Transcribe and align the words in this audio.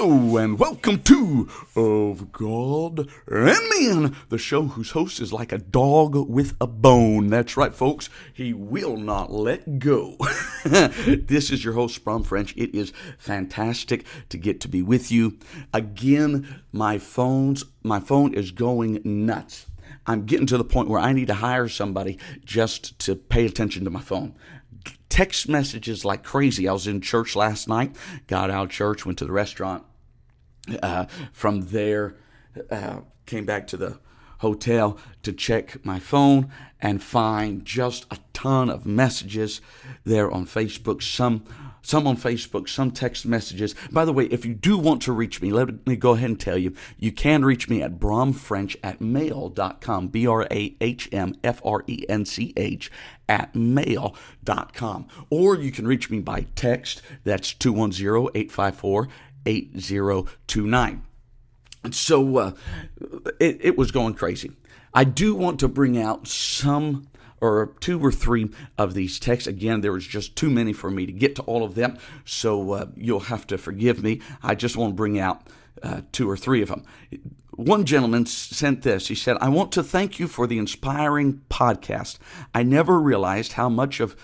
Hello 0.00 0.36
and 0.36 0.60
welcome 0.60 1.02
to 1.02 1.48
Of 1.74 2.30
God 2.30 3.10
and 3.26 3.58
Man, 3.80 4.16
the 4.28 4.38
show 4.38 4.62
whose 4.62 4.92
host 4.92 5.18
is 5.18 5.32
like 5.32 5.50
a 5.50 5.58
dog 5.58 6.14
with 6.14 6.54
a 6.60 6.68
bone. 6.68 7.30
That's 7.30 7.56
right, 7.56 7.74
folks. 7.74 8.08
He 8.32 8.52
will 8.52 8.96
not 8.96 9.32
let 9.32 9.80
go. 9.80 10.16
this 10.64 11.50
is 11.50 11.64
your 11.64 11.74
host, 11.74 12.04
Brahm 12.04 12.22
French. 12.22 12.56
It 12.56 12.76
is 12.76 12.92
fantastic 13.18 14.06
to 14.28 14.38
get 14.38 14.60
to 14.60 14.68
be 14.68 14.82
with 14.82 15.10
you. 15.10 15.36
Again, 15.74 16.62
my 16.70 16.98
phone's 16.98 17.64
my 17.82 17.98
phone 17.98 18.34
is 18.34 18.52
going 18.52 19.00
nuts. 19.04 19.66
I'm 20.06 20.26
getting 20.26 20.46
to 20.46 20.58
the 20.58 20.64
point 20.64 20.88
where 20.88 21.00
I 21.00 21.12
need 21.12 21.26
to 21.26 21.34
hire 21.34 21.66
somebody 21.66 22.20
just 22.44 22.96
to 23.00 23.16
pay 23.16 23.46
attention 23.46 23.82
to 23.82 23.90
my 23.90 24.00
phone 24.00 24.36
text 25.08 25.48
messages 25.48 26.04
like 26.04 26.22
crazy. 26.22 26.68
I 26.68 26.72
was 26.72 26.86
in 26.86 27.00
church 27.00 27.34
last 27.34 27.66
night, 27.66 27.96
got 28.28 28.50
out 28.50 28.66
of 28.66 28.70
church, 28.70 29.04
went 29.04 29.18
to 29.18 29.24
the 29.24 29.32
restaurant. 29.32 29.84
Uh, 30.82 31.06
from 31.32 31.62
there, 31.68 32.16
uh, 32.70 33.00
came 33.26 33.44
back 33.44 33.66
to 33.68 33.76
the 33.76 33.98
hotel 34.38 34.98
to 35.22 35.32
check 35.32 35.84
my 35.84 35.98
phone 35.98 36.50
and 36.80 37.02
find 37.02 37.64
just 37.64 38.06
a 38.10 38.18
ton 38.32 38.70
of 38.70 38.86
messages 38.86 39.60
there 40.04 40.30
on 40.30 40.46
Facebook. 40.46 41.02
Some 41.02 41.44
some 41.80 42.06
on 42.06 42.18
Facebook, 42.18 42.68
some 42.68 42.90
text 42.90 43.24
messages. 43.24 43.74
By 43.90 44.04
the 44.04 44.12
way, 44.12 44.26
if 44.26 44.44
you 44.44 44.52
do 44.52 44.76
want 44.76 45.00
to 45.02 45.12
reach 45.12 45.40
me, 45.40 45.52
let 45.52 45.86
me 45.86 45.96
go 45.96 46.12
ahead 46.12 46.28
and 46.28 46.38
tell 46.38 46.58
you, 46.58 46.74
you 46.98 47.12
can 47.12 47.44
reach 47.46 47.68
me 47.70 47.80
at 47.82 47.98
brahmfrench 47.98 48.76
at 48.82 49.00
mail.com, 49.00 50.08
B 50.08 50.26
R 50.26 50.46
A 50.50 50.76
H 50.82 51.08
M 51.12 51.34
F 51.42 51.62
R 51.64 51.84
E 51.86 52.04
N 52.06 52.26
C 52.26 52.52
H 52.58 52.90
at 53.26 53.54
mail.com. 53.54 55.06
Or 55.30 55.56
you 55.56 55.70
can 55.70 55.86
reach 55.86 56.10
me 56.10 56.20
by 56.20 56.46
text, 56.54 57.00
that's 57.24 57.54
210 57.54 58.32
854 58.34 59.08
8029. 59.48 61.02
And 61.84 61.94
so 61.94 62.36
uh, 62.36 62.52
it, 63.40 63.58
it 63.60 63.78
was 63.78 63.90
going 63.90 64.14
crazy. 64.14 64.52
I 64.92 65.04
do 65.04 65.34
want 65.34 65.60
to 65.60 65.68
bring 65.68 65.98
out 65.98 66.26
some 66.26 67.08
or 67.40 67.74
two 67.80 68.04
or 68.04 68.10
three 68.10 68.50
of 68.76 68.94
these 68.94 69.20
texts. 69.20 69.46
Again, 69.46 69.80
there 69.80 69.92
was 69.92 70.06
just 70.06 70.34
too 70.34 70.50
many 70.50 70.72
for 70.72 70.90
me 70.90 71.06
to 71.06 71.12
get 71.12 71.36
to 71.36 71.42
all 71.42 71.64
of 71.64 71.76
them, 71.76 71.96
so 72.24 72.72
uh, 72.72 72.86
you'll 72.96 73.20
have 73.20 73.46
to 73.48 73.58
forgive 73.58 74.02
me. 74.02 74.20
I 74.42 74.54
just 74.54 74.76
want 74.76 74.90
to 74.90 74.96
bring 74.96 75.18
out 75.20 75.46
uh, 75.82 76.00
two 76.10 76.28
or 76.28 76.36
three 76.36 76.62
of 76.62 76.68
them. 76.68 76.84
One 77.52 77.84
gentleman 77.84 78.26
sent 78.26 78.82
this. 78.82 79.08
He 79.08 79.14
said, 79.14 79.36
I 79.40 79.48
want 79.48 79.72
to 79.72 79.82
thank 79.82 80.18
you 80.18 80.28
for 80.28 80.46
the 80.46 80.58
inspiring 80.58 81.42
podcast. 81.48 82.18
I 82.54 82.62
never 82.62 83.00
realized 83.00 83.52
how 83.52 83.68
much 83.68 84.00
of 84.00 84.16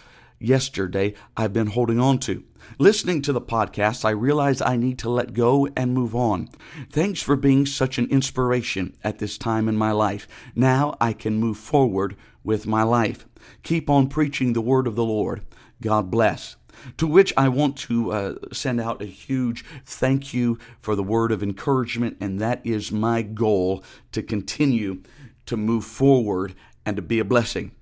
yesterday 0.45 1.15
I've 1.37 1.53
been 1.53 1.69
holding 1.69 2.01
on 2.01 2.19
to. 2.21 2.45
Listening 2.79 3.23
to 3.23 3.33
the 3.33 3.41
podcast, 3.41 4.05
I 4.05 4.11
realize 4.11 4.61
I 4.61 4.77
need 4.77 4.99
to 5.01 5.11
let 5.11 5.35
go 5.35 5.69
and 5.77 5.93
move 5.93 6.15
on. 6.15 6.49
Thanks 6.91 7.21
for 7.21 7.37
being 7.37 7.67
such 7.67 7.99
an 7.99 8.09
inspiration 8.11 8.97
at 9.05 9.19
this 9.19 9.39
time 9.39 9.69
in 9.69 9.77
my 9.77 9.93
life. 9.93 10.27
Now 10.55 10.97
I 11.01 11.13
can 11.13 11.37
move 11.39 11.59
forward 11.59 12.17
with 12.43 12.67
my 12.67 12.83
life. 12.83 13.27
Keep 13.63 13.91
on 13.91 14.09
preaching 14.09 14.53
the 14.53 14.61
word 14.61 14.87
of 14.87 14.97
the 14.97 15.05
Lord. 15.05 15.43
God 15.83 16.11
bless. 16.11 16.57
To 16.99 17.07
which 17.07 17.33
I 17.37 17.49
want 17.49 17.77
to 17.79 18.13
uh, 18.13 18.35
send 18.53 18.81
out 18.81 19.01
a 19.01 19.07
huge 19.07 19.65
thank 19.85 20.35
you 20.35 20.59
for 20.81 20.97
the 20.97 21.03
word 21.03 21.33
of 21.33 21.43
encouragement, 21.43 22.17
and 22.21 22.41
that 22.41 22.61
is 22.65 22.91
my 22.91 23.23
goal 23.23 23.85
to 24.13 24.23
continue 24.23 25.03
to 25.47 25.57
move 25.57 25.85
forward 25.85 26.55
and 26.85 26.97
to 26.97 27.03
be 27.03 27.19
a 27.19 27.25
blessing. 27.25 27.73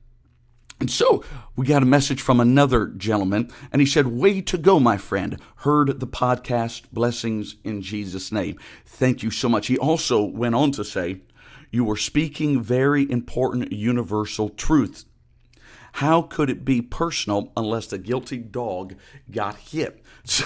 And 0.82 0.90
so 0.90 1.22
we 1.54 1.64
got 1.64 1.84
a 1.84 1.86
message 1.86 2.20
from 2.20 2.40
another 2.40 2.86
gentleman, 2.86 3.52
and 3.70 3.80
he 3.80 3.86
said, 3.86 4.08
Way 4.08 4.40
to 4.40 4.58
go, 4.58 4.80
my 4.80 4.96
friend. 4.96 5.40
Heard 5.58 6.00
the 6.00 6.08
podcast. 6.08 6.90
Blessings 6.90 7.54
in 7.62 7.82
Jesus' 7.82 8.32
name. 8.32 8.58
Thank 8.84 9.22
you 9.22 9.30
so 9.30 9.48
much. 9.48 9.68
He 9.68 9.78
also 9.78 10.24
went 10.24 10.56
on 10.56 10.72
to 10.72 10.84
say, 10.84 11.20
You 11.70 11.84
were 11.84 11.96
speaking 11.96 12.60
very 12.60 13.08
important 13.08 13.70
universal 13.70 14.48
truths. 14.48 15.04
How 15.92 16.20
could 16.20 16.50
it 16.50 16.64
be 16.64 16.82
personal 16.82 17.52
unless 17.56 17.86
the 17.86 17.98
guilty 17.98 18.38
dog 18.38 18.96
got 19.30 19.54
hit? 19.58 20.02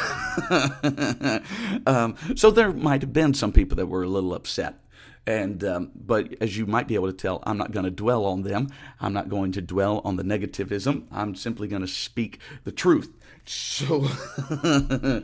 um, 1.87 2.15
so 2.37 2.51
there 2.51 2.75
might 2.75 3.01
have 3.01 3.15
been 3.15 3.33
some 3.33 3.53
people 3.53 3.77
that 3.77 3.87
were 3.87 4.03
a 4.03 4.09
little 4.09 4.35
upset. 4.35 4.81
And 5.27 5.65
um, 5.65 5.91
but 5.95 6.35
as 6.41 6.57
you 6.57 6.67
might 6.67 6.87
be 6.87 6.95
able 6.95 7.11
to 7.11 7.17
tell, 7.17 7.43
I'm 7.45 7.59
not 7.59 7.73
going 7.73 7.85
to 7.85 7.91
dwell 7.91 8.25
on 8.25 8.43
them. 8.43 8.69
I'm 9.01 9.13
not 9.13 9.29
going 9.29 9.53
to 9.53 9.61
dwell 9.61 10.01
on 10.05 10.17
the 10.17 10.23
negativism. 10.23 11.07
I'm 11.11 11.35
simply 11.35 11.67
going 11.67 11.83
to 11.83 11.89
speak 11.89 12.39
the 12.65 12.73
truth. 12.73 13.13
So. 13.45 14.09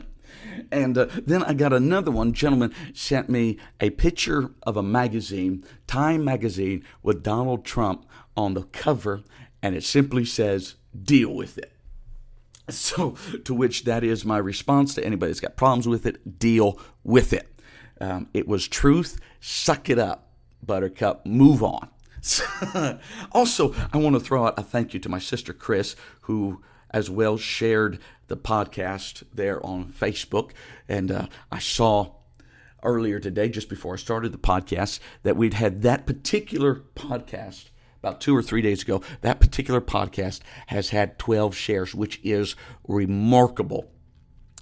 And 0.71 0.97
uh, 0.97 1.07
then 1.25 1.43
I 1.43 1.53
got 1.53 1.73
another 1.73 2.11
one. 2.11 2.33
Gentleman 2.33 2.73
sent 2.93 3.29
me 3.29 3.57
a 3.79 3.91
picture 3.91 4.51
of 4.63 4.77
a 4.77 4.83
magazine, 4.83 5.63
Time 5.87 6.23
magazine, 6.23 6.83
with 7.01 7.23
Donald 7.23 7.65
Trump 7.65 8.05
on 8.35 8.53
the 8.53 8.63
cover, 8.63 9.23
and 9.61 9.75
it 9.75 9.83
simply 9.83 10.25
says, 10.25 10.75
"Deal 11.01 11.33
with 11.33 11.57
it." 11.57 11.71
So, 12.69 13.15
to 13.43 13.53
which 13.53 13.83
that 13.85 14.03
is 14.03 14.25
my 14.25 14.37
response 14.37 14.93
to 14.95 15.05
anybody 15.05 15.31
that's 15.31 15.39
got 15.39 15.57
problems 15.57 15.87
with 15.87 16.05
it: 16.05 16.39
deal 16.39 16.79
with 17.03 17.33
it. 17.33 17.52
Um, 18.03 18.27
it 18.33 18.49
was 18.49 18.67
truth. 18.67 19.17
Suck 19.39 19.89
it 19.89 19.97
up, 19.97 20.27
Buttercup. 20.61 21.25
Move 21.25 21.63
on. 21.63 21.87
also, 23.31 23.73
I 23.93 23.97
want 23.97 24.15
to 24.15 24.19
throw 24.19 24.45
out 24.45 24.59
a 24.59 24.61
thank 24.61 24.93
you 24.93 24.99
to 24.99 25.07
my 25.07 25.19
sister 25.19 25.53
Chris, 25.53 25.95
who 26.23 26.61
as 26.89 27.09
well 27.09 27.37
shared 27.37 27.99
the 28.27 28.35
podcast 28.35 29.23
there 29.33 29.65
on 29.65 29.85
Facebook. 29.85 30.51
And 30.89 31.11
uh, 31.11 31.27
I 31.49 31.59
saw 31.59 32.15
earlier 32.83 33.19
today, 33.19 33.47
just 33.47 33.69
before 33.69 33.93
I 33.93 33.97
started 33.97 34.33
the 34.33 34.37
podcast, 34.37 34.99
that 35.23 35.37
we'd 35.37 35.53
had 35.53 35.81
that 35.83 36.05
particular 36.05 36.83
podcast 36.97 37.69
about 37.99 38.19
two 38.19 38.35
or 38.35 38.43
three 38.43 38.61
days 38.61 38.81
ago. 38.81 39.01
That 39.21 39.39
particular 39.39 39.79
podcast 39.79 40.41
has 40.67 40.89
had 40.89 41.17
12 41.19 41.55
shares, 41.55 41.95
which 41.95 42.19
is 42.21 42.57
remarkable. 42.85 43.89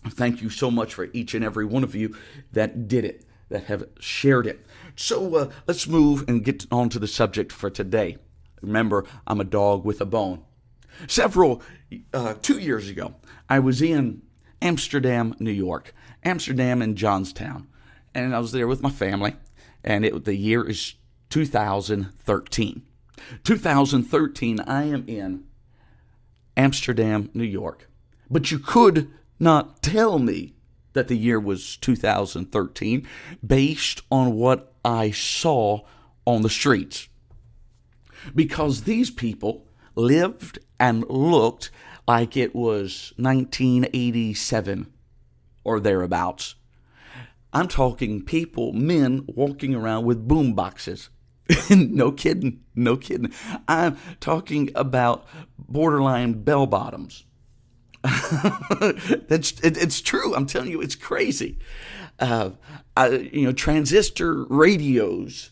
Thank 0.09 0.43
you 0.43 0.51
so 0.51 0.69
much 0.69 0.93
for 0.93 1.09
each 1.11 1.33
and 1.33 1.43
every 1.43 1.65
one 1.65 1.83
of 1.83 1.95
you 1.95 2.15
that 2.51 2.87
did 2.87 3.03
it, 3.03 3.25
that 3.51 3.65
have 3.65 3.87
shared 3.99 4.47
it. 4.47 4.65
So 4.95 5.35
uh, 5.35 5.51
let's 5.67 5.87
move 5.87 6.25
and 6.27 6.43
get 6.43 6.65
on 6.71 6.89
to 6.89 6.99
the 6.99 7.07
subject 7.07 7.51
for 7.51 7.69
today. 7.69 8.17
Remember, 8.61 9.05
I'm 9.27 9.39
a 9.39 9.45
dog 9.45 9.85
with 9.85 10.01
a 10.01 10.05
bone. 10.05 10.43
Several, 11.07 11.61
uh, 12.13 12.35
two 12.41 12.59
years 12.59 12.89
ago, 12.89 13.15
I 13.49 13.59
was 13.59 13.81
in 13.81 14.21
Amsterdam, 14.61 15.35
New 15.39 15.51
York, 15.51 15.93
Amsterdam 16.23 16.81
and 16.81 16.95
Johnstown, 16.95 17.67
and 18.13 18.35
I 18.35 18.39
was 18.39 18.51
there 18.51 18.67
with 18.67 18.81
my 18.81 18.91
family, 18.91 19.35
and 19.83 20.05
it, 20.05 20.25
the 20.25 20.35
year 20.35 20.67
is 20.67 20.95
2013. 21.29 22.83
2013, 23.43 24.59
I 24.61 24.83
am 24.83 25.05
in 25.07 25.45
Amsterdam, 26.57 27.29
New 27.33 27.43
York. 27.43 27.89
But 28.29 28.51
you 28.51 28.59
could 28.59 29.09
not 29.39 29.81
tell 29.81 30.19
me 30.19 30.55
that 30.93 31.07
the 31.07 31.17
year 31.17 31.39
was 31.39 31.77
2013 31.77 33.07
based 33.45 34.01
on 34.11 34.33
what 34.33 34.73
I 34.83 35.11
saw 35.11 35.81
on 36.25 36.41
the 36.41 36.49
streets. 36.49 37.07
Because 38.35 38.83
these 38.83 39.09
people 39.09 39.65
lived 39.95 40.59
and 40.79 41.07
looked 41.09 41.71
like 42.07 42.35
it 42.35 42.55
was 42.55 43.13
1987 43.17 44.91
or 45.63 45.79
thereabouts. 45.79 46.55
I'm 47.53 47.67
talking 47.67 48.23
people, 48.23 48.73
men 48.73 49.25
walking 49.27 49.75
around 49.75 50.05
with 50.05 50.27
boom 50.27 50.53
boxes. 50.53 51.09
no 51.69 52.11
kidding, 52.11 52.61
no 52.75 52.95
kidding. 52.95 53.33
I'm 53.67 53.97
talking 54.19 54.69
about 54.75 55.25
borderline 55.57 56.43
bell 56.43 56.65
bottoms 56.65 57.25
That's 58.03 59.59
it, 59.61 59.77
it's 59.77 60.01
true. 60.01 60.33
I'm 60.35 60.45
telling 60.45 60.71
you, 60.71 60.81
it's 60.81 60.95
crazy. 60.95 61.59
Uh, 62.19 62.51
I, 62.95 63.09
you 63.09 63.45
know, 63.45 63.51
transistor 63.51 64.45
radios. 64.45 65.49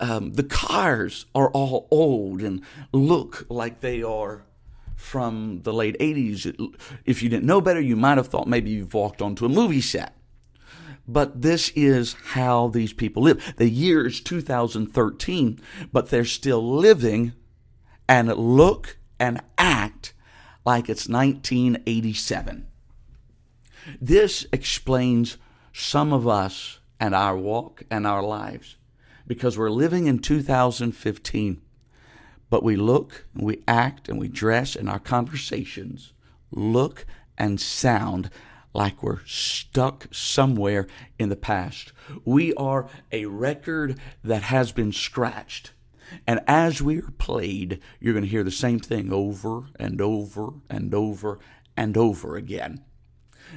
Um, 0.00 0.32
the 0.32 0.42
cars 0.42 1.26
are 1.32 1.48
all 1.50 1.86
old 1.92 2.42
and 2.42 2.62
look 2.92 3.46
like 3.48 3.80
they 3.80 4.02
are 4.02 4.44
from 4.96 5.60
the 5.62 5.72
late 5.72 5.96
80s. 5.98 6.74
If 7.04 7.22
you 7.22 7.28
didn't 7.28 7.46
know 7.46 7.60
better, 7.60 7.80
you 7.80 7.94
might 7.94 8.18
have 8.18 8.28
thought 8.28 8.48
maybe 8.48 8.70
you've 8.70 8.94
walked 8.94 9.22
onto 9.22 9.44
a 9.44 9.48
movie 9.48 9.80
set. 9.80 10.16
But 11.06 11.42
this 11.42 11.70
is 11.74 12.14
how 12.32 12.68
these 12.68 12.92
people 12.92 13.24
live. 13.24 13.54
The 13.56 13.68
year 13.68 14.06
is 14.06 14.20
2013, 14.20 15.60
but 15.92 16.10
they're 16.10 16.24
still 16.24 16.76
living 16.76 17.32
and 18.08 18.28
look 18.28 18.98
and 19.18 19.40
act 19.58 20.14
like 20.64 20.88
it's 20.88 21.08
1987. 21.08 22.66
This 24.00 24.46
explains 24.52 25.38
some 25.72 26.12
of 26.12 26.28
us 26.28 26.78
and 27.00 27.14
our 27.14 27.36
walk 27.36 27.82
and 27.90 28.06
our 28.06 28.22
lives 28.22 28.76
because 29.26 29.58
we're 29.58 29.70
living 29.70 30.06
in 30.06 30.18
2015, 30.18 31.60
but 32.50 32.62
we 32.62 32.76
look, 32.76 33.26
and 33.34 33.44
we 33.44 33.62
act, 33.66 34.08
and 34.08 34.18
we 34.18 34.28
dress, 34.28 34.76
and 34.76 34.88
our 34.88 34.98
conversations 34.98 36.12
look 36.50 37.06
and 37.38 37.60
sound 37.60 38.30
like 38.74 39.02
we're 39.02 39.24
stuck 39.26 40.06
somewhere 40.12 40.86
in 41.18 41.28
the 41.28 41.36
past. 41.36 41.92
We 42.24 42.54
are 42.54 42.88
a 43.10 43.26
record 43.26 43.98
that 44.24 44.42
has 44.44 44.72
been 44.72 44.92
scratched. 44.92 45.72
And 46.26 46.40
as 46.46 46.82
we 46.82 46.98
are 46.98 47.10
played, 47.18 47.80
you're 48.00 48.14
going 48.14 48.24
to 48.24 48.30
hear 48.30 48.44
the 48.44 48.50
same 48.50 48.78
thing 48.78 49.12
over 49.12 49.64
and 49.78 50.00
over 50.00 50.54
and 50.68 50.94
over 50.94 51.38
and 51.76 51.96
over 51.96 52.36
again. 52.36 52.84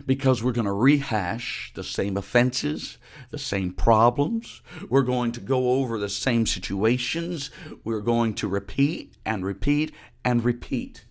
Because 0.05 0.43
we're 0.43 0.51
going 0.51 0.65
to 0.65 0.73
rehash 0.73 1.71
the 1.73 1.83
same 1.83 2.17
offenses, 2.17 2.97
the 3.29 3.37
same 3.37 3.71
problems. 3.71 4.61
We're 4.89 5.03
going 5.03 5.31
to 5.33 5.39
go 5.39 5.71
over 5.71 5.97
the 5.97 6.09
same 6.09 6.45
situations. 6.45 7.49
We're 7.83 8.01
going 8.01 8.33
to 8.35 8.47
repeat 8.47 9.15
and 9.25 9.45
repeat 9.45 9.93
and 10.23 10.43
repeat 10.43 11.05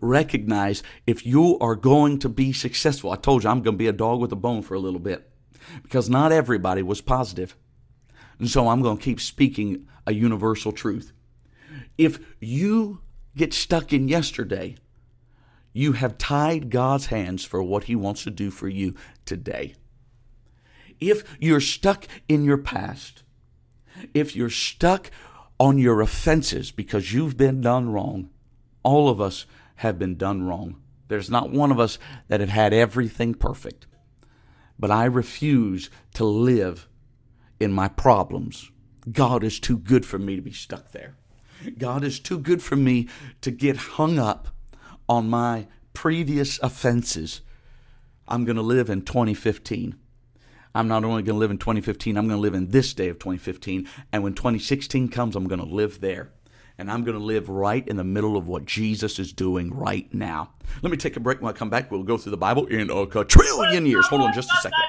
recognize 0.00 0.82
if 1.06 1.24
you 1.24 1.58
are 1.60 1.76
going 1.76 2.18
to 2.20 2.28
be 2.28 2.52
successful. 2.52 3.10
I 3.10 3.16
told 3.16 3.44
you 3.44 3.50
I'm 3.50 3.62
going 3.62 3.74
to 3.74 3.78
be 3.78 3.86
a 3.86 3.92
dog 3.92 4.20
with 4.20 4.32
a 4.32 4.36
bone 4.36 4.62
for 4.62 4.74
a 4.74 4.80
little 4.80 5.00
bit 5.00 5.30
because 5.82 6.08
not 6.08 6.32
everybody 6.32 6.82
was 6.82 7.00
positive. 7.00 7.56
And 8.38 8.48
so 8.48 8.68
I'm 8.68 8.82
going 8.82 8.98
to 8.98 9.02
keep 9.02 9.20
speaking 9.20 9.86
a 10.06 10.12
universal 10.12 10.72
truth. 10.72 11.12
If 11.98 12.18
you 12.40 13.00
get 13.36 13.54
stuck 13.54 13.92
in 13.92 14.08
yesterday, 14.08 14.76
you 15.72 15.92
have 15.92 16.18
tied 16.18 16.70
God's 16.70 17.06
hands 17.06 17.44
for 17.44 17.62
what 17.62 17.84
He 17.84 17.94
wants 17.94 18.24
to 18.24 18.30
do 18.30 18.50
for 18.50 18.68
you 18.68 18.94
today. 19.24 19.74
If 21.00 21.36
you're 21.38 21.60
stuck 21.60 22.06
in 22.28 22.44
your 22.44 22.58
past, 22.58 23.22
if 24.14 24.34
you're 24.34 24.50
stuck 24.50 25.10
on 25.58 25.78
your 25.78 26.00
offenses 26.00 26.70
because 26.70 27.12
you've 27.12 27.36
been 27.36 27.60
done 27.60 27.90
wrong, 27.90 28.30
all 28.82 29.08
of 29.08 29.20
us 29.20 29.46
have 29.76 29.98
been 29.98 30.16
done 30.16 30.44
wrong. 30.44 30.76
There's 31.08 31.30
not 31.30 31.50
one 31.50 31.70
of 31.70 31.78
us 31.78 31.98
that 32.28 32.40
have 32.40 32.48
had 32.48 32.72
everything 32.72 33.34
perfect. 33.34 33.86
But 34.78 34.90
I 34.90 35.04
refuse 35.04 35.90
to 36.14 36.24
live 36.24 36.88
in 37.60 37.72
my 37.72 37.88
problems. 37.88 38.70
God 39.10 39.44
is 39.44 39.60
too 39.60 39.78
good 39.78 40.04
for 40.04 40.18
me 40.18 40.36
to 40.36 40.42
be 40.42 40.52
stuck 40.52 40.92
there. 40.92 41.16
God 41.78 42.04
is 42.04 42.20
too 42.20 42.38
good 42.38 42.62
for 42.62 42.76
me 42.76 43.08
to 43.40 43.50
get 43.50 43.76
hung 43.76 44.18
up 44.18 44.48
on 45.08 45.28
my 45.28 45.66
previous 45.94 46.58
offenses. 46.58 47.40
I'm 48.28 48.44
going 48.44 48.56
to 48.56 48.62
live 48.62 48.90
in 48.90 49.02
2015. 49.02 49.96
I'm 50.74 50.88
not 50.88 51.04
only 51.04 51.22
going 51.22 51.36
to 51.36 51.40
live 51.40 51.50
in 51.50 51.58
2015, 51.58 52.18
I'm 52.18 52.28
going 52.28 52.36
to 52.36 52.42
live 52.42 52.54
in 52.54 52.68
this 52.68 52.92
day 52.92 53.08
of 53.08 53.18
2015. 53.18 53.88
And 54.12 54.22
when 54.22 54.34
2016 54.34 55.08
comes, 55.08 55.34
I'm 55.34 55.48
going 55.48 55.60
to 55.60 55.66
live 55.66 56.00
there 56.00 56.32
and 56.78 56.90
I'm 56.90 57.04
going 57.04 57.18
to 57.18 57.24
live 57.24 57.48
right 57.48 57.86
in 57.88 57.96
the 57.96 58.04
middle 58.04 58.36
of 58.36 58.48
what 58.48 58.66
Jesus 58.66 59.18
is 59.18 59.32
doing 59.32 59.72
right 59.72 60.12
now. 60.12 60.50
Let 60.82 60.90
me 60.90 60.98
take 60.98 61.16
a 61.16 61.20
break. 61.20 61.40
When 61.40 61.48
I 61.48 61.56
come 61.56 61.70
back, 61.70 61.90
we'll 61.90 62.02
go 62.02 62.18
through 62.18 62.32
the 62.32 62.36
Bible 62.36 62.66
in 62.66 62.90
a 62.90 63.24
trillion 63.24 63.86
years. 63.86 64.06
Hold 64.08 64.22
on 64.22 64.34
just 64.34 64.50
a 64.50 64.56
second. 64.60 64.82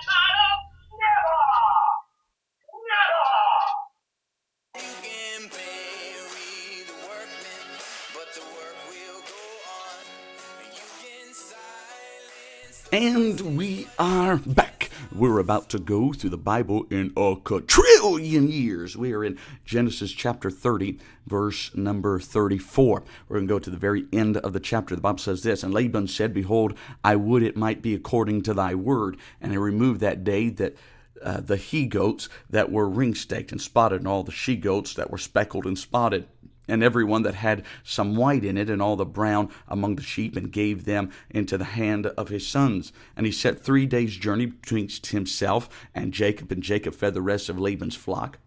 And 12.97 13.55
we 13.55 13.85
are 13.99 14.37
back. 14.37 14.89
We're 15.13 15.37
about 15.37 15.69
to 15.69 15.77
go 15.77 16.13
through 16.13 16.31
the 16.31 16.35
Bible 16.35 16.87
in 16.89 17.13
a 17.15 17.35
quadrillion 17.35 18.49
years. 18.49 18.97
We 18.97 19.13
are 19.13 19.23
in 19.23 19.37
Genesis 19.63 20.11
chapter 20.11 20.49
30, 20.49 20.97
verse 21.27 21.69
number 21.75 22.19
34. 22.19 23.03
We're 23.29 23.35
going 23.37 23.47
to 23.47 23.53
go 23.53 23.59
to 23.59 23.69
the 23.69 23.77
very 23.77 24.07
end 24.11 24.37
of 24.37 24.53
the 24.53 24.59
chapter. 24.59 24.95
The 24.95 25.01
Bible 25.01 25.19
says 25.19 25.43
this 25.43 25.61
And 25.61 25.75
Laban 25.75 26.07
said, 26.07 26.33
Behold, 26.33 26.73
I 27.03 27.15
would 27.15 27.43
it 27.43 27.55
might 27.55 27.83
be 27.83 27.93
according 27.93 28.41
to 28.41 28.55
thy 28.55 28.73
word. 28.73 29.17
And 29.39 29.51
he 29.51 29.59
removed 29.59 29.99
that 29.99 30.23
day 30.23 30.49
that 30.49 30.75
uh, 31.21 31.41
the 31.41 31.57
he 31.57 31.85
goats 31.85 32.29
that 32.49 32.71
were 32.71 32.89
ring 32.89 33.13
staked 33.13 33.51
and 33.51 33.61
spotted, 33.61 33.99
and 33.99 34.07
all 34.07 34.23
the 34.23 34.31
she 34.31 34.55
goats 34.55 34.95
that 34.95 35.11
were 35.11 35.19
speckled 35.19 35.67
and 35.67 35.77
spotted 35.77 36.27
and 36.67 36.83
every 36.83 37.03
one 37.03 37.23
that 37.23 37.35
had 37.35 37.63
some 37.83 38.15
white 38.15 38.43
in 38.43 38.57
it, 38.57 38.69
and 38.69 38.81
all 38.81 38.95
the 38.95 39.05
brown 39.05 39.49
among 39.67 39.95
the 39.95 40.03
sheep, 40.03 40.35
and 40.35 40.51
gave 40.51 40.85
them 40.85 41.11
into 41.29 41.57
the 41.57 41.65
hand 41.65 42.07
of 42.07 42.29
his 42.29 42.47
sons. 42.47 42.91
And 43.15 43.25
he 43.25 43.31
set 43.31 43.63
three 43.63 43.85
days' 43.85 44.15
journey 44.15 44.47
betwixt 44.47 45.07
himself 45.07 45.69
and 45.93 46.13
Jacob, 46.13 46.51
and 46.51 46.63
Jacob 46.63 46.93
fed 46.93 47.13
the 47.13 47.21
rest 47.21 47.49
of 47.49 47.59
Laban's 47.59 47.95
flock. 47.95 48.39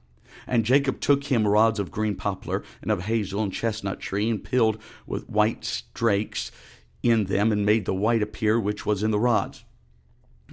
And 0.46 0.64
Jacob 0.64 1.00
took 1.00 1.24
him 1.24 1.46
rods 1.46 1.78
of 1.78 1.90
green 1.90 2.14
poplar, 2.14 2.62
and 2.82 2.90
of 2.90 3.04
hazel 3.04 3.42
and 3.42 3.52
chestnut 3.52 4.00
tree, 4.00 4.30
and 4.30 4.42
peeled 4.42 4.80
with 5.06 5.28
white 5.28 5.64
strakes 5.64 6.50
in 7.02 7.24
them, 7.24 7.52
and 7.52 7.66
made 7.66 7.84
the 7.84 7.94
white 7.94 8.22
appear 8.22 8.58
which 8.58 8.84
was 8.84 9.02
in 9.02 9.10
the 9.10 9.18
rods. 9.18 9.64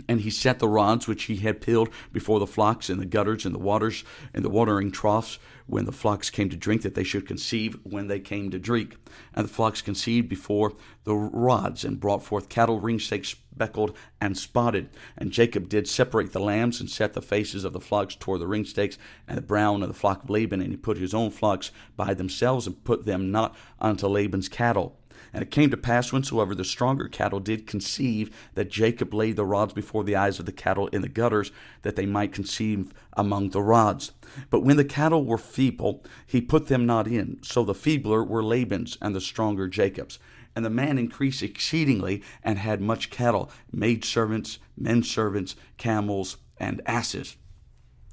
And 0.08 0.22
he 0.22 0.30
set 0.30 0.60
the 0.60 0.68
rods 0.68 1.08
which 1.08 1.24
he 1.24 1.38
had 1.38 1.62
peeled 1.62 1.90
before 2.12 2.40
the 2.40 2.48
flocks 2.48 2.90
in 2.90 3.00
the 3.00 3.06
gutters 3.06 3.46
and 3.46 3.54
the 3.54 3.60
waters 3.60 4.04
and 4.34 4.44
the 4.44 4.50
watering 4.50 4.92
troughs 4.92 5.40
when 5.68 5.86
the 5.86 5.92
flocks 5.92 6.30
came 6.30 6.50
to 6.50 6.56
drink, 6.56 6.82
that 6.82 6.96
they 6.96 7.04
should 7.04 7.28
conceive 7.28 7.78
when 7.84 8.08
they 8.08 8.20
came 8.20 8.50
to 8.50 8.58
drink. 8.58 8.98
And 9.34 9.46
the 9.46 9.54
flocks 9.54 9.82
conceived 9.82 10.30
before 10.30 10.74
the 11.04 11.14
rods, 11.14 11.84
and 11.84 12.00
brought 12.00 12.24
forth 12.24 12.50
cattle 12.50 12.80
ringstaked, 12.80 13.26
speckled, 13.26 13.96
and 14.22 14.38
spotted. 14.38 14.90
And 15.18 15.32
Jacob 15.32 15.68
did 15.68 15.88
separate 15.88 16.32
the 16.32 16.40
lambs, 16.40 16.80
and 16.80 16.90
set 16.90 17.14
the 17.14 17.22
faces 17.22 17.66
of 17.66 17.74
the 17.74 17.82
flocks 17.82 18.16
toward 18.16 18.40
the 18.40 18.48
ringstakes, 18.48 18.98
and 19.28 19.38
the 19.38 19.42
brown 19.42 19.84
of 19.84 19.90
the 19.90 19.94
flock 19.94 20.24
of 20.24 20.30
Laban. 20.30 20.62
And 20.62 20.72
he 20.72 20.78
put 20.78 20.98
his 20.98 21.14
own 21.14 21.32
flocks 21.32 21.72
by 21.98 22.14
themselves, 22.14 22.66
and 22.66 22.84
put 22.86 23.06
them 23.06 23.30
not 23.30 23.56
unto 23.80 24.08
Laban's 24.08 24.50
cattle. 24.50 24.98
And 25.38 25.44
it 25.44 25.52
came 25.52 25.70
to 25.70 25.78
pass, 25.78 26.12
whensoever 26.12 26.56
the 26.56 26.66
stronger 26.66 27.08
cattle 27.08 27.40
did 27.40 27.68
conceive, 27.68 28.36
that 28.56 28.72
Jacob 28.72 29.14
laid 29.14 29.36
the 29.36 29.46
rods 29.46 29.72
before 29.72 30.04
the 30.04 30.16
eyes 30.16 30.40
of 30.40 30.48
the 30.48 30.52
cattle 30.52 30.88
in 30.88 31.04
the 31.04 31.08
gutters, 31.08 31.52
that 31.84 31.96
they 31.96 32.08
might 32.08 32.34
conceive 32.34 32.92
among 33.14 33.52
the 33.52 33.62
rods. 33.62 34.14
But 34.50 34.62
when 34.62 34.78
the 34.78 34.84
cattle 34.84 35.24
were 35.24 35.38
feeble, 35.38 36.04
he 36.26 36.42
put 36.42 36.70
them 36.70 36.88
not 36.88 37.06
in. 37.06 37.38
So 37.44 37.64
the 37.64 37.76
feebler 37.76 38.24
were 38.24 38.44
Laban's, 38.44 38.98
and 39.00 39.14
the 39.14 39.22
stronger 39.22 39.68
Jacob's. 39.68 40.18
And 40.56 40.66
the 40.66 40.72
man 40.72 40.98
increased 40.98 41.44
exceedingly, 41.44 42.24
and 42.44 42.58
had 42.58 42.82
much 42.82 43.12
cattle, 43.12 43.52
maid 43.72 44.04
servants, 44.04 44.58
men 44.76 45.04
servants, 45.04 45.56
camels, 45.78 46.38
and 46.60 46.82
asses. 46.88 47.38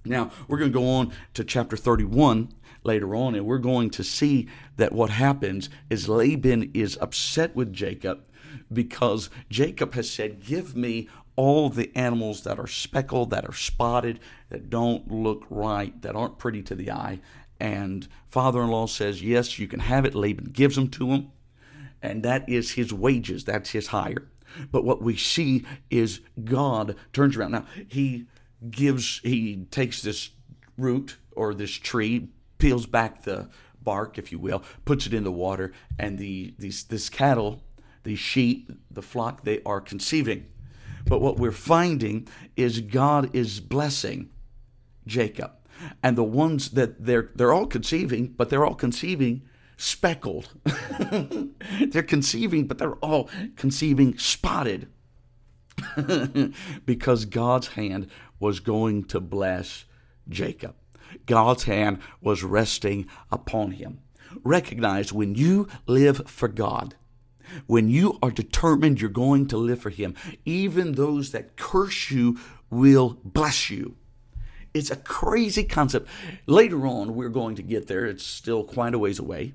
Now, 0.04 0.30
we're 0.46 0.58
going 0.58 0.72
to 0.72 0.78
go 0.78 0.90
on 0.90 1.10
to 1.32 1.42
chapter 1.42 1.78
31 1.78 2.52
later 2.84 3.14
on, 3.14 3.34
and 3.34 3.46
we're 3.46 3.58
going 3.58 3.90
to 3.90 4.04
see 4.04 4.48
that 4.76 4.92
what 4.92 5.10
happens 5.10 5.68
is 5.90 6.08
Laban 6.08 6.70
is 6.74 6.98
upset 7.00 7.56
with 7.56 7.72
Jacob 7.72 8.24
because 8.72 9.30
Jacob 9.48 9.94
has 9.94 10.08
said, 10.08 10.44
Give 10.44 10.76
me 10.76 11.08
all 11.36 11.68
the 11.68 11.90
animals 11.96 12.42
that 12.44 12.58
are 12.58 12.66
speckled, 12.66 13.30
that 13.30 13.48
are 13.48 13.54
spotted, 13.54 14.20
that 14.50 14.70
don't 14.70 15.10
look 15.10 15.44
right, 15.50 16.00
that 16.02 16.14
aren't 16.14 16.38
pretty 16.38 16.62
to 16.62 16.74
the 16.74 16.90
eye. 16.90 17.20
And 17.58 18.06
father 18.28 18.62
in 18.62 18.68
law 18.68 18.86
says, 18.86 19.22
Yes, 19.22 19.58
you 19.58 19.66
can 19.66 19.80
have 19.80 20.04
it. 20.04 20.14
Laban 20.14 20.46
gives 20.46 20.76
them 20.76 20.88
to 20.90 21.08
him, 21.08 21.32
and 22.02 22.22
that 22.22 22.48
is 22.48 22.72
his 22.72 22.92
wages, 22.92 23.44
that's 23.44 23.70
his 23.70 23.88
hire. 23.88 24.28
But 24.70 24.84
what 24.84 25.02
we 25.02 25.16
see 25.16 25.64
is 25.90 26.20
God 26.44 26.96
turns 27.12 27.36
around. 27.36 27.52
Now, 27.52 27.66
he 27.88 28.26
gives, 28.70 29.20
he 29.24 29.66
takes 29.70 30.02
this 30.02 30.30
root 30.76 31.16
or 31.32 31.54
this 31.54 31.72
tree, 31.72 32.28
peels 32.58 32.86
back 32.86 33.22
the 33.22 33.48
bark, 33.82 34.18
if 34.18 34.32
you 34.32 34.38
will, 34.38 34.62
puts 34.84 35.06
it 35.06 35.14
in 35.14 35.24
the 35.24 35.32
water, 35.32 35.72
and 35.98 36.18
the 36.18 36.54
these 36.58 36.84
this 36.84 37.08
cattle, 37.08 37.62
these 38.02 38.18
sheep, 38.18 38.72
the 38.90 39.02
flock, 39.02 39.44
they 39.44 39.60
are 39.64 39.80
conceiving. 39.80 40.46
But 41.06 41.20
what 41.20 41.36
we're 41.36 41.52
finding 41.52 42.26
is 42.56 42.80
God 42.80 43.34
is 43.34 43.60
blessing 43.60 44.30
Jacob. 45.06 45.52
And 46.02 46.16
the 46.16 46.24
ones 46.24 46.70
that 46.70 47.04
they're 47.04 47.30
they're 47.34 47.52
all 47.52 47.66
conceiving, 47.66 48.28
but 48.28 48.48
they're 48.48 48.64
all 48.64 48.74
conceiving 48.74 49.42
speckled. 49.76 50.54
they're 51.88 52.02
conceiving, 52.02 52.66
but 52.66 52.78
they're 52.78 52.94
all 52.96 53.28
conceiving 53.56 54.16
spotted. 54.16 54.88
because 56.86 57.24
God's 57.24 57.68
hand 57.68 58.08
was 58.38 58.60
going 58.60 59.04
to 59.06 59.20
bless 59.20 59.84
Jacob. 60.28 60.76
God's 61.26 61.64
hand 61.64 61.98
was 62.20 62.42
resting 62.42 63.06
upon 63.30 63.72
him. 63.72 64.00
Recognize 64.42 65.12
when 65.12 65.34
you 65.34 65.68
live 65.86 66.28
for 66.28 66.48
God, 66.48 66.94
when 67.66 67.88
you 67.88 68.18
are 68.22 68.30
determined 68.30 69.00
you're 69.00 69.10
going 69.10 69.46
to 69.48 69.56
live 69.56 69.80
for 69.80 69.90
Him, 69.90 70.14
even 70.44 70.92
those 70.92 71.30
that 71.32 71.56
curse 71.56 72.10
you 72.10 72.38
will 72.70 73.18
bless 73.24 73.70
you. 73.70 73.96
It's 74.72 74.90
a 74.90 74.96
crazy 74.96 75.62
concept. 75.62 76.08
Later 76.46 76.86
on, 76.86 77.14
we're 77.14 77.28
going 77.28 77.54
to 77.56 77.62
get 77.62 77.86
there. 77.86 78.06
It's 78.06 78.24
still 78.24 78.64
quite 78.64 78.94
a 78.94 78.98
ways 78.98 79.18
away. 79.18 79.54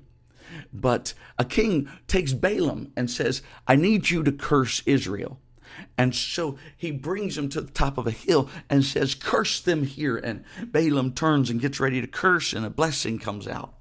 But 0.72 1.14
a 1.38 1.44
king 1.44 1.90
takes 2.06 2.32
Balaam 2.32 2.92
and 2.96 3.10
says, 3.10 3.42
I 3.68 3.76
need 3.76 4.10
you 4.10 4.22
to 4.22 4.32
curse 4.32 4.82
Israel. 4.86 5.38
And 5.96 6.14
so 6.14 6.58
he 6.76 6.90
brings 6.90 7.36
him 7.36 7.48
to 7.50 7.60
the 7.60 7.70
top 7.70 7.98
of 7.98 8.06
a 8.06 8.12
hill 8.12 8.48
and 8.68 8.84
says, 8.84 9.14
Curse 9.14 9.60
them 9.60 9.84
here. 9.84 10.16
And 10.16 10.44
Balaam 10.64 11.12
turns 11.12 11.50
and 11.50 11.60
gets 11.60 11.80
ready 11.80 12.00
to 12.00 12.06
curse, 12.06 12.52
and 12.52 12.64
a 12.64 12.70
blessing 12.70 13.18
comes 13.18 13.46
out. 13.46 13.74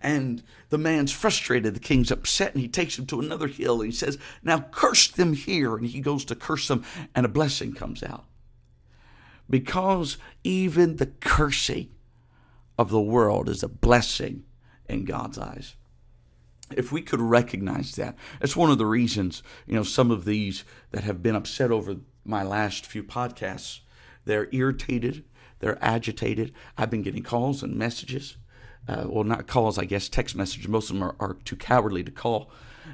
And 0.00 0.42
the 0.68 0.78
man's 0.78 1.12
frustrated. 1.12 1.74
The 1.74 1.80
king's 1.80 2.10
upset 2.10 2.52
and 2.52 2.60
he 2.60 2.68
takes 2.68 2.98
him 2.98 3.06
to 3.06 3.20
another 3.20 3.46
hill 3.46 3.80
and 3.80 3.90
he 3.90 3.96
says, 3.96 4.18
Now 4.42 4.60
curse 4.70 5.08
them 5.08 5.32
here. 5.32 5.76
And 5.76 5.86
he 5.86 6.00
goes 6.00 6.24
to 6.26 6.34
curse 6.34 6.68
them 6.68 6.84
and 7.14 7.24
a 7.24 7.28
blessing 7.28 7.72
comes 7.72 8.02
out. 8.02 8.24
Because 9.48 10.18
even 10.42 10.96
the 10.96 11.06
cursing 11.06 11.90
of 12.78 12.90
the 12.90 13.00
world 13.00 13.48
is 13.48 13.62
a 13.62 13.68
blessing 13.68 14.44
in 14.88 15.04
God's 15.04 15.38
eyes. 15.38 15.76
If 16.70 16.90
we 16.90 17.02
could 17.02 17.20
recognize 17.20 17.92
that, 17.96 18.16
that's 18.40 18.56
one 18.56 18.70
of 18.70 18.78
the 18.78 18.86
reasons, 18.86 19.42
you 19.66 19.74
know, 19.74 19.82
some 19.82 20.10
of 20.10 20.24
these 20.24 20.64
that 20.92 21.04
have 21.04 21.22
been 21.22 21.36
upset 21.36 21.70
over 21.70 21.96
my 22.24 22.42
last 22.42 22.86
few 22.86 23.04
podcasts, 23.04 23.80
they're 24.24 24.48
irritated, 24.50 25.24
they're 25.58 25.82
agitated. 25.82 26.52
I've 26.76 26.90
been 26.90 27.02
getting 27.02 27.22
calls 27.22 27.62
and 27.62 27.76
messages. 27.76 28.36
Uh, 28.86 29.04
well, 29.06 29.24
not 29.24 29.46
calls, 29.46 29.78
I 29.78 29.84
guess, 29.84 30.08
text 30.08 30.36
messages. 30.36 30.68
Most 30.68 30.90
of 30.90 30.96
them 30.96 31.04
are, 31.04 31.16
are 31.18 31.34
too 31.44 31.56
cowardly 31.56 32.04
to 32.04 32.10
call. 32.10 32.50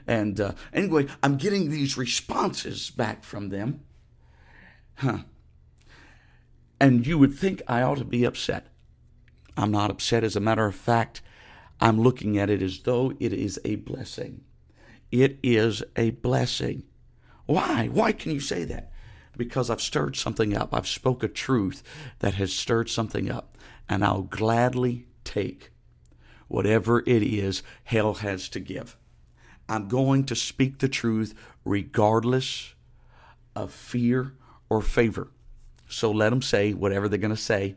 And 0.06 0.40
uh, 0.40 0.52
anyway, 0.72 1.06
I'm 1.22 1.36
getting 1.36 1.70
these 1.70 1.96
responses 1.96 2.90
back 2.90 3.24
from 3.24 3.48
them. 3.48 3.80
Huh. 4.96 5.18
And 6.80 7.06
you 7.06 7.18
would 7.18 7.34
think 7.34 7.62
I 7.66 7.82
ought 7.82 7.98
to 7.98 8.04
be 8.04 8.24
upset. 8.24 8.68
I'm 9.56 9.70
not 9.70 9.90
upset. 9.90 10.24
As 10.24 10.36
a 10.36 10.40
matter 10.40 10.66
of 10.66 10.74
fact, 10.74 11.22
I'm 11.80 12.00
looking 12.00 12.36
at 12.36 12.50
it 12.50 12.62
as 12.62 12.80
though 12.80 13.14
it 13.18 13.32
is 13.32 13.58
a 13.64 13.76
blessing. 13.76 14.42
It 15.10 15.38
is 15.42 15.82
a 15.96 16.10
blessing. 16.10 16.84
Why? 17.46 17.88
Why 17.88 18.12
can 18.12 18.32
you 18.32 18.40
say 18.40 18.64
that? 18.64 18.92
Because 19.36 19.70
I've 19.70 19.80
stirred 19.80 20.14
something 20.16 20.54
up. 20.54 20.74
I've 20.74 20.86
spoke 20.86 21.22
a 21.22 21.28
truth 21.28 21.82
that 22.18 22.34
has 22.34 22.52
stirred 22.52 22.90
something 22.90 23.30
up. 23.30 23.56
And 23.88 24.04
I'll 24.04 24.22
gladly 24.22 25.06
take 25.24 25.70
whatever 26.48 27.00
it 27.00 27.22
is 27.22 27.62
hell 27.84 28.14
has 28.14 28.48
to 28.50 28.60
give. 28.60 28.96
I'm 29.68 29.88
going 29.88 30.24
to 30.26 30.36
speak 30.36 30.78
the 30.78 30.88
truth 30.88 31.34
regardless 31.64 32.74
of 33.56 33.72
fear 33.72 34.34
or 34.68 34.82
favor. 34.82 35.28
So 35.88 36.10
let 36.10 36.30
them 36.30 36.42
say 36.42 36.72
whatever 36.72 37.08
they're 37.08 37.18
going 37.18 37.30
to 37.30 37.36
say. 37.36 37.76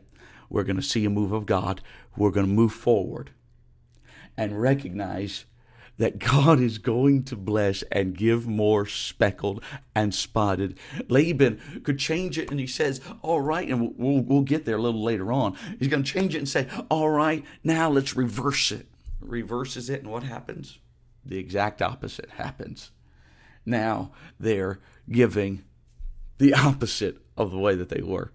We're 0.50 0.64
going 0.64 0.76
to 0.76 0.82
see 0.82 1.04
a 1.04 1.10
move 1.10 1.32
of 1.32 1.46
God. 1.46 1.80
We're 2.16 2.30
going 2.30 2.46
to 2.46 2.52
move 2.52 2.72
forward 2.72 3.30
and 4.36 4.60
recognize 4.60 5.44
that 5.96 6.18
God 6.18 6.60
is 6.60 6.78
going 6.78 7.22
to 7.24 7.36
bless 7.36 7.82
and 7.84 8.16
give 8.16 8.46
more 8.46 8.86
speckled 8.86 9.62
and 9.94 10.14
spotted. 10.14 10.78
Laban 11.08 11.60
could 11.84 11.98
change 11.98 12.38
it 12.38 12.50
and 12.50 12.58
he 12.58 12.66
says, 12.66 13.00
All 13.22 13.40
right, 13.40 13.68
and 13.68 13.94
we'll, 13.96 14.20
we'll 14.20 14.42
get 14.42 14.64
there 14.64 14.76
a 14.76 14.82
little 14.82 15.02
later 15.02 15.32
on. 15.32 15.56
He's 15.78 15.88
going 15.88 16.02
to 16.02 16.12
change 16.12 16.34
it 16.34 16.38
and 16.38 16.48
say, 16.48 16.68
All 16.90 17.10
right, 17.10 17.44
now 17.62 17.90
let's 17.90 18.16
reverse 18.16 18.72
it. 18.72 18.88
Reverses 19.20 19.88
it, 19.88 20.02
and 20.02 20.10
what 20.10 20.24
happens? 20.24 20.78
The 21.24 21.38
exact 21.38 21.80
opposite 21.80 22.30
happens. 22.30 22.90
Now 23.64 24.10
they're 24.38 24.80
giving 25.10 25.64
the 26.38 26.54
opposite 26.54 27.18
of 27.36 27.50
the 27.50 27.58
way 27.58 27.74
that 27.74 27.88
they 27.88 28.02
were 28.02 28.32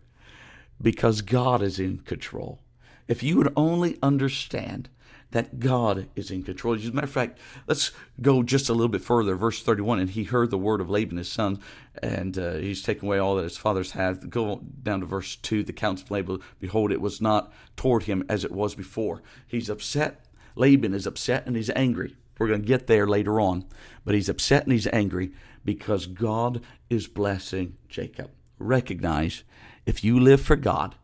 because 0.81 1.21
God 1.21 1.61
is 1.61 1.79
in 1.79 1.99
control. 1.99 2.61
If 3.07 3.21
you 3.23 3.37
would 3.37 3.51
only 3.55 3.97
understand 4.01 4.89
that 5.31 5.59
God 5.59 6.07
is 6.15 6.31
in 6.31 6.43
control. 6.43 6.75
As 6.75 6.85
a 6.85 6.91
matter 6.91 7.05
of 7.05 7.11
fact, 7.11 7.39
let's 7.67 7.91
go 8.21 8.41
just 8.43 8.69
a 8.69 8.73
little 8.73 8.89
bit 8.89 9.01
further. 9.01 9.35
Verse 9.35 9.61
31 9.61 9.99
And 9.99 10.09
he 10.09 10.23
heard 10.23 10.49
the 10.49 10.57
word 10.57 10.81
of 10.81 10.89
Laban 10.89 11.17
his 11.17 11.31
son, 11.31 11.59
and 12.01 12.37
uh, 12.37 12.53
he's 12.53 12.81
taken 12.81 13.07
away 13.07 13.19
all 13.19 13.35
that 13.35 13.43
his 13.43 13.57
fathers 13.57 13.91
had. 13.91 14.29
Go 14.29 14.61
down 14.81 15.01
to 15.01 15.05
verse 15.05 15.35
2 15.35 15.63
The 15.63 15.73
counts 15.73 16.01
of 16.01 16.11
Laban, 16.11 16.39
behold, 16.59 16.91
it 16.91 17.01
was 17.01 17.21
not 17.21 17.53
toward 17.75 18.03
him 18.03 18.23
as 18.29 18.43
it 18.43 18.51
was 18.51 18.75
before. 18.75 19.21
He's 19.47 19.69
upset. 19.69 20.25
Laban 20.55 20.93
is 20.93 21.07
upset 21.07 21.45
and 21.45 21.55
he's 21.55 21.69
angry. 21.71 22.15
We're 22.37 22.47
going 22.47 22.61
to 22.61 22.67
get 22.67 22.87
there 22.87 23.07
later 23.07 23.39
on. 23.39 23.65
But 24.05 24.15
he's 24.15 24.29
upset 24.29 24.63
and 24.63 24.71
he's 24.71 24.87
angry 24.87 25.31
because 25.63 26.05
God 26.05 26.61
is 26.89 27.07
blessing 27.07 27.77
Jacob 27.87 28.31
recognize 28.59 29.43
if 29.85 30.03
you 30.03 30.19
live 30.19 30.41
for 30.41 30.55
God, 30.55 30.95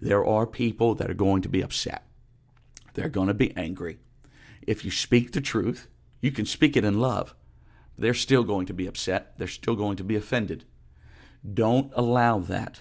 there 0.00 0.24
are 0.24 0.46
people 0.46 0.94
that 0.94 1.10
are 1.10 1.14
going 1.14 1.42
to 1.42 1.48
be 1.48 1.62
upset. 1.62 2.04
They're 2.98 3.08
going 3.08 3.28
to 3.28 3.34
be 3.34 3.56
angry. 3.56 4.00
If 4.60 4.84
you 4.84 4.90
speak 4.90 5.30
the 5.30 5.40
truth, 5.40 5.86
you 6.20 6.32
can 6.32 6.46
speak 6.46 6.76
it 6.76 6.84
in 6.84 6.98
love. 6.98 7.32
They're 7.96 8.12
still 8.12 8.42
going 8.42 8.66
to 8.66 8.74
be 8.74 8.88
upset. 8.88 9.38
They're 9.38 9.46
still 9.46 9.76
going 9.76 9.96
to 9.98 10.04
be 10.04 10.16
offended. 10.16 10.64
Don't 11.54 11.92
allow 11.94 12.40
that 12.40 12.80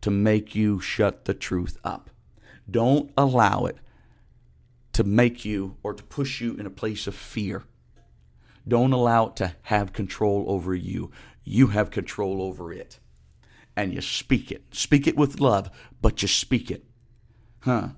to 0.00 0.10
make 0.10 0.56
you 0.56 0.80
shut 0.80 1.26
the 1.26 1.34
truth 1.34 1.78
up. 1.84 2.10
Don't 2.68 3.12
allow 3.16 3.66
it 3.66 3.76
to 4.94 5.04
make 5.04 5.44
you 5.44 5.76
or 5.84 5.94
to 5.94 6.02
push 6.02 6.40
you 6.40 6.56
in 6.56 6.66
a 6.66 6.70
place 6.70 7.06
of 7.06 7.14
fear. 7.14 7.62
Don't 8.66 8.92
allow 8.92 9.28
it 9.28 9.36
to 9.36 9.54
have 9.62 9.92
control 9.92 10.44
over 10.48 10.74
you. 10.74 11.12
You 11.44 11.68
have 11.68 11.92
control 11.92 12.42
over 12.42 12.72
it 12.72 12.98
and 13.76 13.94
you 13.94 14.00
speak 14.00 14.50
it. 14.50 14.64
Speak 14.72 15.06
it 15.06 15.16
with 15.16 15.38
love, 15.38 15.70
but 16.02 16.20
you 16.20 16.26
speak 16.26 16.68
it. 16.68 16.84
Huh? 17.60 17.90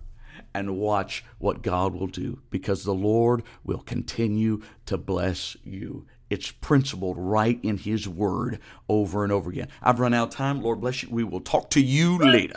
And 0.55 0.77
watch 0.77 1.25
what 1.39 1.63
God 1.63 1.95
will 1.95 2.07
do 2.07 2.41
because 2.51 2.85
the 2.85 2.95
Lord 2.95 3.43
will 3.65 3.79
continue 3.81 4.63
to 4.87 4.99
bless 4.99 5.57
you. 5.65 6.07
It's 6.29 6.51
principled 6.51 7.17
right 7.19 7.59
in 7.63 7.79
His 7.79 8.09
Word 8.09 8.59
over 8.89 9.23
and 9.23 9.33
over 9.33 9.51
again. 9.51 9.69
I've 9.83 10.01
run 10.01 10.15
out 10.15 10.29
of 10.29 10.35
time. 10.35 10.63
Lord 10.63 10.81
bless 10.81 11.03
you. 11.03 11.09
We 11.11 11.25
will 11.25 11.41
talk 11.41 11.71
to 11.71 11.81
you 11.81 12.19
later. 12.19 12.55